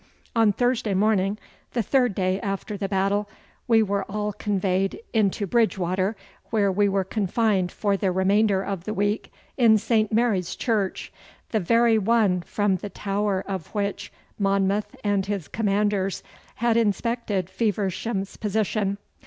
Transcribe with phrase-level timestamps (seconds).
[0.35, 1.37] On Thursday morning,
[1.73, 3.29] the third day after the battle,
[3.67, 6.15] we were all conveyed into Bridgewater,
[6.49, 10.11] where we were confined for the remainder of the week in St.
[10.11, 11.13] Mary's Church,
[11.51, 16.23] the very one from the tower of which Monmouth and his commanders
[16.55, 18.97] had inspected Feversham's position.